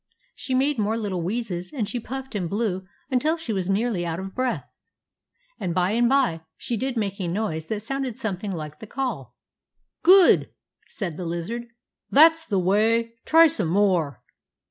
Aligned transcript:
She 0.33 0.55
made 0.55 0.79
more 0.79 0.97
little 0.97 1.21
wheezes 1.21 1.71
and 1.71 1.87
she 1.87 1.99
puffed 1.99 2.33
and 2.33 2.49
blew 2.49 2.87
until 3.11 3.37
she 3.37 3.53
was 3.53 3.69
nearly 3.69 4.03
out 4.03 4.19
of 4.19 4.33
breath; 4.33 4.67
and 5.59 5.75
by 5.75 5.91
and 5.91 6.09
by 6.09 6.41
she 6.57 6.75
did 6.75 6.97
make 6.97 7.21
a 7.21 7.27
noise 7.27 7.67
that 7.67 7.81
sounded 7.81 8.17
something 8.17 8.51
like 8.51 8.79
the 8.79 8.87
call." 8.87 9.35
Good!" 10.01 10.49
said 10.87 11.17
the 11.17 11.25
lizard." 11.25 11.67
That 12.19 12.39
's 12.39 12.45
the 12.45 12.57
way! 12.57 13.13
Try 13.25 13.45
some 13.45 13.67
more." 13.69 14.23